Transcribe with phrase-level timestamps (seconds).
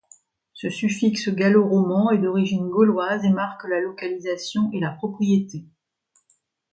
[0.53, 5.63] Ce suffixe gallo roman est d'origine gauloise et marque la localisation et la propriété.